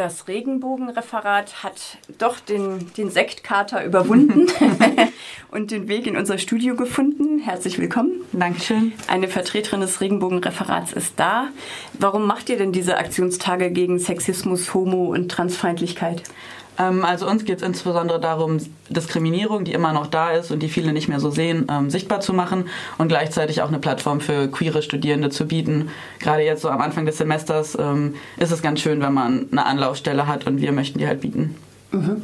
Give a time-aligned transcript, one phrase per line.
[0.00, 4.46] Das Regenbogenreferat hat doch den, den Sektkater überwunden
[5.50, 7.38] und den Weg in unser Studio gefunden.
[7.38, 8.22] Herzlich willkommen.
[8.32, 8.94] Dankeschön.
[9.08, 11.48] Eine Vertreterin des Regenbogenreferats ist da.
[11.98, 16.22] Warum macht ihr denn diese Aktionstage gegen Sexismus, Homo und Transfeindlichkeit?
[16.80, 18.58] Ähm, also uns geht es insbesondere darum,
[18.88, 22.20] Diskriminierung, die immer noch da ist und die viele nicht mehr so sehen, ähm, sichtbar
[22.20, 22.68] zu machen
[22.98, 25.90] und gleichzeitig auch eine Plattform für queere Studierende zu bieten.
[26.18, 29.66] Gerade jetzt so am Anfang des Semesters ähm, ist es ganz schön, wenn man eine
[29.66, 31.54] Anlaufstelle hat und wir möchten die halt bieten.
[31.92, 32.22] Mhm.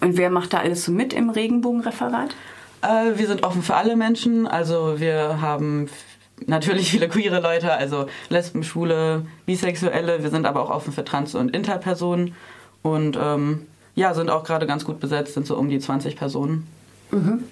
[0.00, 2.34] Und wer macht da alles so mit im Regenbogenreferat?
[2.82, 4.46] Äh, wir sind offen für alle Menschen.
[4.46, 5.90] Also wir haben
[6.46, 10.22] natürlich viele queere Leute, also Lesben, Schwule, Bisexuelle.
[10.22, 12.34] Wir sind aber auch offen für Trans- und Interpersonen.
[12.82, 13.66] Und ähm,
[14.00, 16.66] ja, sind auch gerade ganz gut besetzt, sind so um die 20 Personen.
[17.10, 17.44] Mhm.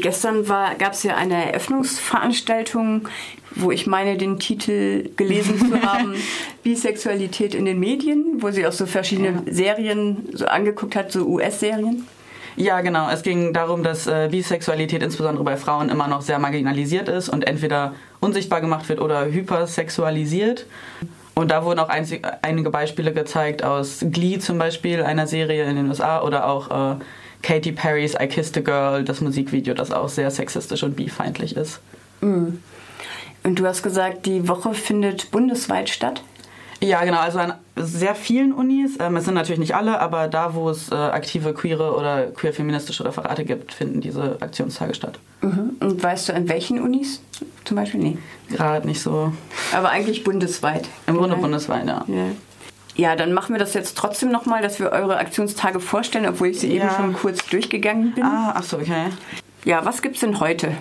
[0.00, 3.08] Gestern gab es ja eine Eröffnungsveranstaltung,
[3.54, 6.14] wo ich meine, den Titel gelesen zu haben,
[6.64, 9.52] Bisexualität in den Medien, wo sie auch so verschiedene ja.
[9.52, 12.06] Serien so angeguckt hat, so US-Serien.
[12.56, 13.08] Ja, genau.
[13.08, 17.46] Es ging darum, dass äh, Bisexualität insbesondere bei Frauen immer noch sehr marginalisiert ist und
[17.46, 20.66] entweder unsichtbar gemacht wird oder hypersexualisiert.
[21.40, 25.74] Und da wurden auch einzig, einige Beispiele gezeigt aus Glee zum Beispiel, einer Serie in
[25.74, 26.96] den USA, oder auch äh,
[27.40, 31.80] Katy Perrys I Kissed a Girl, das Musikvideo, das auch sehr sexistisch und bifeindlich ist.
[32.20, 32.58] Mm.
[33.42, 36.22] Und du hast gesagt, die Woche findet bundesweit statt?
[36.82, 37.20] Ja, genau.
[37.20, 38.98] Also an sehr vielen Unis.
[39.00, 43.06] Ähm, es sind natürlich nicht alle, aber da, wo es äh, aktive queere oder queer-feministische
[43.06, 45.18] Referate gibt, finden diese Aktionstage statt.
[45.40, 45.76] Mhm.
[45.80, 47.22] Und weißt du, an welchen Unis
[47.64, 48.00] zum Beispiel?
[48.00, 48.18] Nee.
[48.50, 49.32] Gerade nicht so.
[49.72, 50.88] Aber eigentlich bundesweit.
[51.06, 51.42] Im Grunde genau.
[51.42, 52.04] bundesweit, ja.
[52.08, 52.26] ja.
[52.96, 56.60] Ja, dann machen wir das jetzt trotzdem nochmal, dass wir eure Aktionstage vorstellen, obwohl ich
[56.60, 56.84] sie ja.
[56.84, 58.24] eben schon kurz durchgegangen bin.
[58.24, 59.06] Ah, ach so, okay.
[59.64, 60.76] Ja, was gibt's denn heute?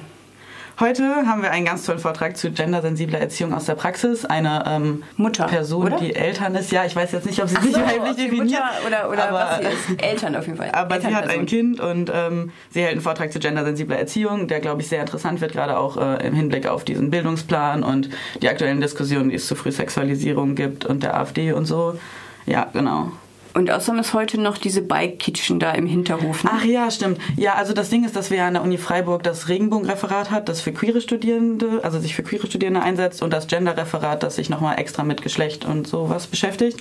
[0.79, 4.23] Heute haben wir einen ganz tollen Vortrag zu gendersensibler Erziehung aus der Praxis.
[4.23, 5.97] Eine ähm, Mutter, Person, oder?
[5.97, 6.71] die Eltern ist.
[6.71, 8.61] Ja, ich weiß jetzt nicht, ob sie sich so, weiblich definiert.
[8.61, 10.01] Mutter oder, oder aber, was sie ist.
[10.01, 10.71] Eltern auf jeden Fall.
[10.71, 14.61] Aber sie hat ein Kind und ähm, sie hält einen Vortrag zu gendersensibler Erziehung, der,
[14.61, 18.09] glaube ich, sehr interessant wird, gerade auch äh, im Hinblick auf diesen Bildungsplan und
[18.41, 21.99] die aktuellen Diskussionen, die es zu Frühsexualisierung gibt und der AfD und so.
[22.45, 23.11] Ja, genau.
[23.59, 26.45] Und außerdem ist heute noch diese Bike-Kitchen da im Hinterhof.
[26.45, 26.51] Ne?
[26.53, 27.19] Ach ja, stimmt.
[27.35, 30.61] Ja, also das Ding ist, dass wir an der Uni Freiburg das Regenbogenreferat hat, das
[30.61, 34.79] für queere Studierende, also sich für queere Studierende einsetzt und das Gender-Referat, das sich nochmal
[34.79, 36.79] extra mit Geschlecht und sowas beschäftigt.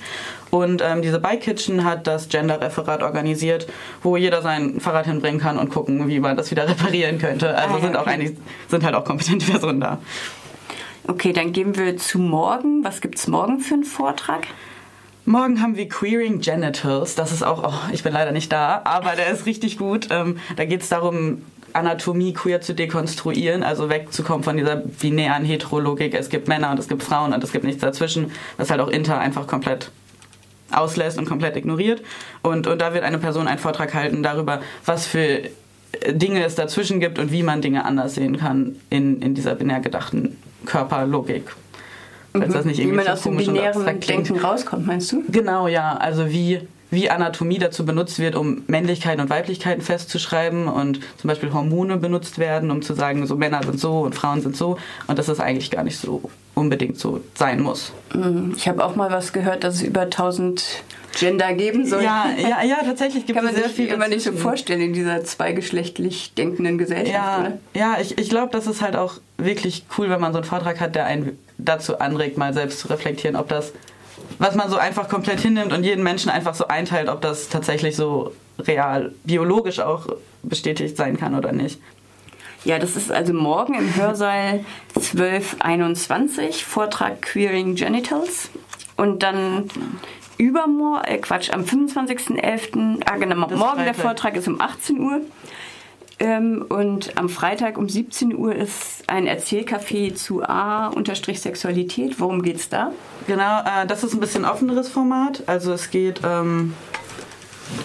[0.51, 3.67] Und ähm, diese Bike-Kitchen hat das Gender-Referat organisiert,
[4.01, 7.57] wo jeder sein Fahrrad hinbringen kann und gucken, wie man das wieder reparieren könnte.
[7.57, 8.37] Also ah, ja, sind auch eigentlich,
[8.69, 9.97] sind halt auch kompetente Personen da.
[11.05, 12.85] Okay, dann gehen wir zu morgen.
[12.85, 14.47] Was gibt's morgen für einen Vortrag?
[15.29, 17.13] Morgen haben wir Queering Genitals.
[17.13, 20.07] Das ist auch, oh, ich bin leider nicht da, aber der ist richtig gut.
[20.09, 26.15] Ähm, da geht es darum, Anatomie queer zu dekonstruieren, also wegzukommen von dieser binären Heterologik.
[26.15, 28.87] Es gibt Männer und es gibt Frauen und es gibt nichts dazwischen, was halt auch
[28.87, 29.91] Inter einfach komplett
[30.71, 32.01] auslässt und komplett ignoriert.
[32.41, 35.43] Und, und da wird eine Person einen Vortrag halten darüber, was für
[36.09, 39.79] Dinge es dazwischen gibt und wie man Dinge anders sehen kann in, in dieser binär
[39.79, 41.51] gedachten Körperlogik.
[42.33, 45.23] Falls das nicht irgendwie wie man aus dem binären Denken rauskommt, meinst du?
[45.29, 45.97] Genau, ja.
[45.97, 51.53] Also wie, wie Anatomie dazu benutzt wird, um Männlichkeiten und Weiblichkeiten festzuschreiben und zum Beispiel
[51.53, 55.17] Hormone benutzt werden, um zu sagen, so Männer sind so und Frauen sind so und
[55.17, 57.93] dass das eigentlich gar nicht so unbedingt so sein muss.
[58.13, 58.53] Mhm.
[58.55, 60.83] Ich habe auch mal was gehört, dass es über 1000
[61.19, 62.03] Gender geben soll.
[62.03, 63.55] Ja, ja, ja tatsächlich gibt sehr viel.
[63.55, 67.13] Kann man sich immer nicht so vorstellen in dieser zweigeschlechtlich denkenden Gesellschaft.
[67.13, 67.57] Ja, oder?
[67.73, 70.79] ja ich, ich glaube, das ist halt auch wirklich cool, wenn man so einen Vortrag
[70.79, 73.73] hat, der einen dazu anregt, mal selbst zu reflektieren, ob das,
[74.37, 77.95] was man so einfach komplett hinnimmt und jeden Menschen einfach so einteilt, ob das tatsächlich
[77.95, 80.07] so real, biologisch auch
[80.43, 81.79] bestätigt sein kann oder nicht.
[82.65, 84.65] Ja, das ist also morgen im Hörsaal
[84.95, 88.49] 1221, Vortrag Queering Genitals.
[88.97, 89.69] Und dann
[90.39, 93.83] übermorgen, äh Quatsch, am 25.11., ah genau, morgen Freitag.
[93.83, 95.21] der Vortrag ist um 18 Uhr.
[96.21, 102.19] Ähm, und am Freitag um 17 Uhr ist ein Erzählcafé zu A-Sexualität.
[102.19, 102.91] Worum geht's da?
[103.25, 105.43] Genau, äh, das ist ein bisschen offeneres Format.
[105.45, 106.73] Also es geht, ähm,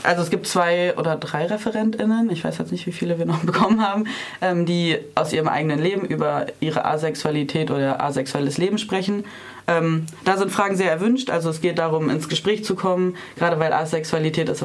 [0.03, 3.39] also es gibt zwei oder drei ReferentInnen, ich weiß jetzt nicht, wie viele wir noch
[3.45, 4.07] bekommen haben,
[4.41, 9.25] ähm, die aus ihrem eigenen Leben über ihre Asexualität oder asexuelles Leben sprechen.
[9.67, 11.31] Ähm, da sind Fragen sehr erwünscht.
[11.31, 14.65] Also es geht darum, ins Gespräch zu kommen, gerade weil Asexualität ist,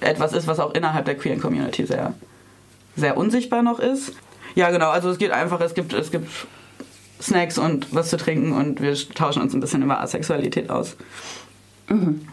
[0.00, 2.14] etwas ist, was auch innerhalb der queeren Community sehr
[2.98, 4.12] sehr unsichtbar noch ist.
[4.54, 6.30] Ja, genau, also es geht einfach, es gibt, es gibt
[7.20, 10.96] Snacks und was zu trinken und wir tauschen uns ein bisschen über Asexualität aus.
[11.88, 12.26] Mhm.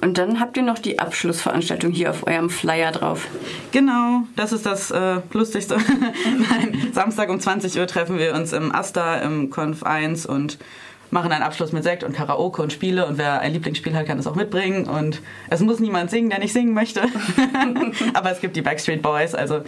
[0.00, 3.26] Und dann habt ihr noch die Abschlussveranstaltung hier auf eurem Flyer drauf.
[3.72, 5.76] Genau, das ist das äh, Lustigste.
[6.50, 10.58] Nein, Samstag um 20 Uhr treffen wir uns im Asta im Conf 1 und
[11.10, 14.18] machen einen Abschluss mit Sekt und Karaoke und Spiele und wer ein Lieblingsspiel hat, kann
[14.18, 17.02] es auch mitbringen und es muss niemand singen, der nicht singen möchte.
[18.14, 19.62] Aber es gibt die Backstreet Boys, also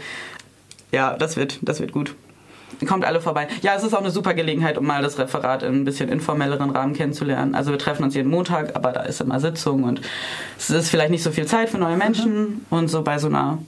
[0.93, 2.15] ja, das wird, das wird gut.
[2.87, 3.49] Kommt alle vorbei.
[3.63, 6.71] Ja, es ist auch eine super Gelegenheit, um mal das Referat in ein bisschen informelleren
[6.71, 7.55] Rahmen kennenzulernen.
[7.55, 10.01] Also wir treffen uns jeden Montag, aber da ist immer Sitzung und
[10.59, 12.61] es ist vielleicht nicht so viel Zeit für neue Menschen mhm.
[12.71, 13.59] und so bei so einer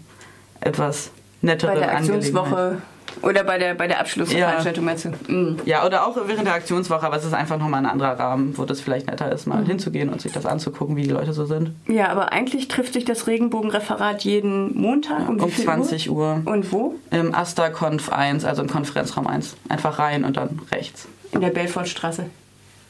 [0.60, 1.10] etwas
[1.40, 2.82] netteren bei der Aktionswoche
[3.22, 4.90] oder bei der, bei der Abschlussveranstaltung ja.
[4.90, 5.32] meinst du?
[5.32, 5.56] Mhm.
[5.64, 8.64] Ja, oder auch während der Aktionswoche, aber es ist einfach nochmal ein anderer Rahmen, wo
[8.64, 9.66] das vielleicht netter ist, mal mhm.
[9.66, 11.72] hinzugehen und sich das anzugucken, wie die Leute so sind.
[11.86, 16.18] Ja, aber eigentlich trifft sich das Regenbogenreferat jeden Montag um, um 20 Uhr?
[16.18, 16.42] Uhr.
[16.44, 16.96] Und wo?
[17.10, 19.56] Im Asta Conf 1, also im Konferenzraum 1.
[19.68, 21.08] Einfach rein und dann rechts.
[21.32, 22.26] In der Belfortstraße.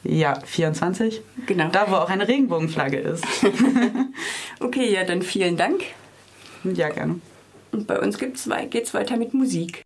[0.03, 1.21] Ja, 24.
[1.45, 1.69] Genau.
[1.71, 3.25] Da, wo auch eine Regenbogenflagge ist.
[4.59, 5.81] okay, ja, dann vielen Dank.
[6.63, 7.19] Ja, gerne.
[7.71, 8.49] Und bei uns geht es
[8.93, 9.83] weiter mit Musik.